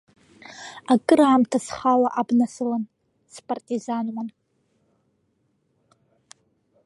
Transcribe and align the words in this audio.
Акыраамҭа 0.93 1.59
схала 1.65 2.09
абна 2.19 2.45
сылан, 2.53 2.83
спартизануан. 3.33 4.29